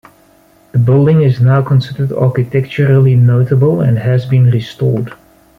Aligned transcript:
The 0.71 0.79
building 0.79 1.21
is 1.21 1.39
now 1.39 1.61
considered 1.61 2.11
architecturally 2.11 3.13
notable, 3.15 3.81
and 3.81 3.99
has 3.99 4.25
been 4.25 4.49
restored. 4.49 5.13